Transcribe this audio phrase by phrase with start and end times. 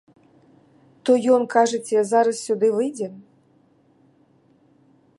[1.07, 3.07] То ён, кажаце, зараз сюды выйдзе.